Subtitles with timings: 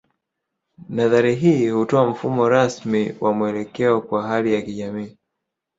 [0.89, 5.17] Nadhari hii hutoa mfumo rasmi wa mwelekeo kwa hali za kijamii